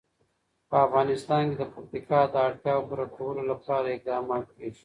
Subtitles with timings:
[0.69, 4.79] په افغانستان کې د پکتیکا د اړتیاوو پوره کولو لپاره اقدامات کېږي.